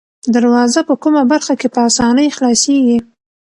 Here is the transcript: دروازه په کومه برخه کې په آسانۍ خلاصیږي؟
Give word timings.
دروازه 0.33 0.81
په 0.87 0.93
کومه 1.03 1.21
برخه 1.31 1.53
کې 1.59 1.67
په 1.73 1.79
آسانۍ 1.87 2.27
خلاصیږي؟ 2.35 2.97